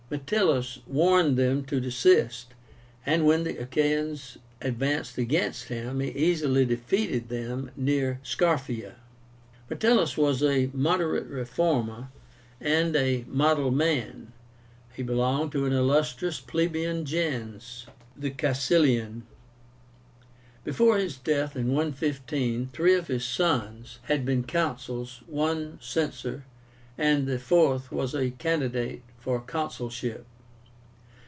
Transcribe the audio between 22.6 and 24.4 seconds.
three of his sons had